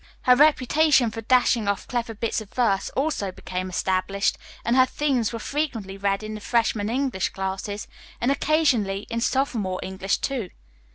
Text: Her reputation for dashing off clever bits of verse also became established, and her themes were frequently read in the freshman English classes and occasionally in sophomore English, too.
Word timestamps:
Her 0.23 0.35
reputation 0.35 1.11
for 1.11 1.21
dashing 1.21 1.67
off 1.67 1.87
clever 1.87 2.15
bits 2.15 2.41
of 2.41 2.51
verse 2.51 2.89
also 2.95 3.31
became 3.31 3.69
established, 3.69 4.35
and 4.65 4.75
her 4.75 4.87
themes 4.87 5.31
were 5.31 5.37
frequently 5.37 5.95
read 5.95 6.23
in 6.23 6.33
the 6.33 6.41
freshman 6.41 6.89
English 6.89 7.29
classes 7.29 7.87
and 8.19 8.31
occasionally 8.31 9.05
in 9.11 9.21
sophomore 9.21 9.79
English, 9.83 10.17
too. 10.17 10.49